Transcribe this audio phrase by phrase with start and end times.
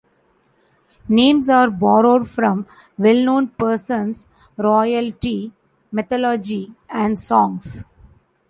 [1.09, 2.65] Names are borrowed from
[2.97, 4.27] well-known persons,
[4.57, 5.53] royalty,
[5.91, 7.85] mythology, and songs.